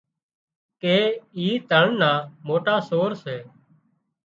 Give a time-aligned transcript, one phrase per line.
[0.81, 0.97] ڪي
[1.37, 2.11] اي تۯ نا
[2.47, 3.37] موٽا سور سي